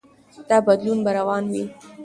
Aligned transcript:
دا 0.49 0.57
بدلون 0.67 0.99
به 1.05 1.11
روان 1.17 1.43
وي. 1.53 1.63